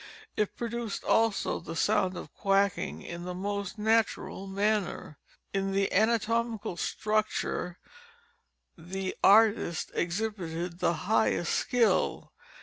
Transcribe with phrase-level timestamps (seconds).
[0.35, 5.19] It produced also the sound of quacking in the most natural manner.
[5.53, 7.77] In the anatomical structure
[8.75, 12.33] the artist exhibited the highest skill.